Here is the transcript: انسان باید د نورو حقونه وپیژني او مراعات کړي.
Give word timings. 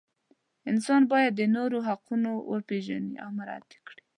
انسان 0.71 1.01
باید 1.11 1.31
د 1.35 1.41
نورو 1.55 1.77
حقونه 1.87 2.29
وپیژني 2.51 3.15
او 3.23 3.29
مراعات 3.37 3.71
کړي. 3.87 4.01